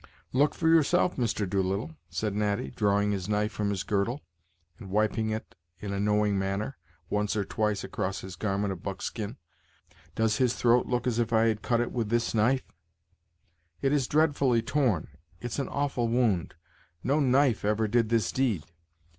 "Look 0.33 0.55
for 0.55 0.67
yourself, 0.67 1.15
Mr. 1.15 1.47
Doolittle," 1.47 1.95
said 2.09 2.33
Natty, 2.33 2.71
drawing 2.71 3.11
his 3.11 3.29
knife 3.29 3.51
from 3.51 3.69
his 3.69 3.83
girdle, 3.83 4.23
and 4.79 4.89
wiping 4.89 5.29
it 5.29 5.53
in 5.79 5.93
a 5.93 5.99
knowing 5.99 6.39
manner, 6.39 6.79
once 7.11 7.35
or 7.35 7.45
twice 7.45 7.83
across 7.83 8.21
his 8.21 8.35
garment 8.35 8.73
of 8.73 8.81
buckskin; 8.81 9.37
"does 10.15 10.37
his 10.37 10.55
throat 10.55 10.87
look 10.87 11.05
as 11.05 11.19
if 11.19 11.31
I 11.31 11.43
had 11.49 11.61
cut 11.61 11.81
it 11.81 11.91
with 11.91 12.09
this 12.09 12.33
knife?" 12.33 12.63
"It 13.83 13.93
is 13.93 14.07
dreadfully 14.07 14.63
torn! 14.63 15.07
it's 15.39 15.59
an 15.59 15.69
awful 15.69 16.07
wound 16.07 16.55
no 17.03 17.19
knife 17.19 17.63
ever 17.63 17.87
did 17.87 18.09
this 18.09 18.31
deed. 18.31 18.63